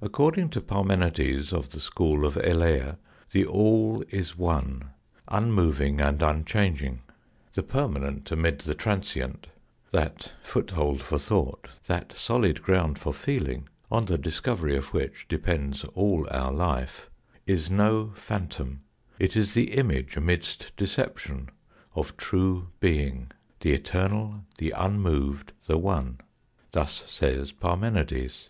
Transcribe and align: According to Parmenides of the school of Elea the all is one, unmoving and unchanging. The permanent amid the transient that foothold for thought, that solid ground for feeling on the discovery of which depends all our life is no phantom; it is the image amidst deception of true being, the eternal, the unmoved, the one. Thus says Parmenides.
According 0.00 0.48
to 0.52 0.62
Parmenides 0.62 1.52
of 1.52 1.72
the 1.72 1.80
school 1.80 2.24
of 2.24 2.38
Elea 2.38 2.96
the 3.32 3.44
all 3.44 4.02
is 4.08 4.34
one, 4.34 4.92
unmoving 5.28 6.00
and 6.00 6.22
unchanging. 6.22 7.02
The 7.52 7.62
permanent 7.62 8.30
amid 8.32 8.60
the 8.62 8.74
transient 8.74 9.48
that 9.90 10.32
foothold 10.42 11.02
for 11.02 11.18
thought, 11.18 11.68
that 11.86 12.16
solid 12.16 12.62
ground 12.62 12.98
for 12.98 13.12
feeling 13.12 13.68
on 13.90 14.06
the 14.06 14.16
discovery 14.16 14.74
of 14.74 14.94
which 14.94 15.26
depends 15.28 15.84
all 15.92 16.26
our 16.30 16.50
life 16.50 17.10
is 17.44 17.70
no 17.70 18.12
phantom; 18.16 18.80
it 19.18 19.36
is 19.36 19.52
the 19.52 19.72
image 19.74 20.16
amidst 20.16 20.72
deception 20.78 21.50
of 21.94 22.16
true 22.16 22.68
being, 22.80 23.30
the 23.60 23.72
eternal, 23.74 24.46
the 24.56 24.70
unmoved, 24.74 25.52
the 25.66 25.76
one. 25.76 26.16
Thus 26.70 27.04
says 27.06 27.52
Parmenides. 27.52 28.48